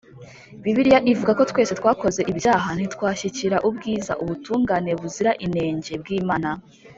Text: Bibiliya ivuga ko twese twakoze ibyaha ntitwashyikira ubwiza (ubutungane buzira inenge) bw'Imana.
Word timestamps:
Bibiliya 0.63 0.99
ivuga 1.11 1.31
ko 1.37 1.43
twese 1.51 1.73
twakoze 1.79 2.21
ibyaha 2.31 2.69
ntitwashyikira 2.77 3.57
ubwiza 3.67 4.11
(ubutungane 4.23 4.91
buzira 4.99 5.31
inenge) 5.45 5.93
bw'Imana. 6.01 6.49